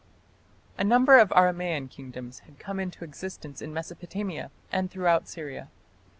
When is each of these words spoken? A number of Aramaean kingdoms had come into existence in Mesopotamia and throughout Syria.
A 0.79 0.83
number 0.83 1.19
of 1.19 1.29
Aramaean 1.29 1.87
kingdoms 1.87 2.39
had 2.39 2.57
come 2.57 2.79
into 2.79 3.03
existence 3.03 3.61
in 3.61 3.71
Mesopotamia 3.71 4.49
and 4.71 4.89
throughout 4.89 5.27
Syria. 5.27 5.69